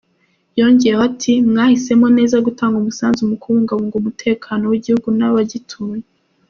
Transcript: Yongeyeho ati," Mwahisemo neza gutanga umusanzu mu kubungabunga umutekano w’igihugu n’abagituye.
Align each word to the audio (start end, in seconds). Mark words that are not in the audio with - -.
Yongeyeho 0.59 1.01
ati," 1.09 1.33
Mwahisemo 1.49 2.07
neza 2.17 2.43
gutanga 2.47 2.75
umusanzu 2.77 3.21
mu 3.29 3.35
kubungabunga 3.41 3.95
umutekano 3.97 4.63
w’igihugu 4.67 5.07
n’abagituye. 5.17 6.03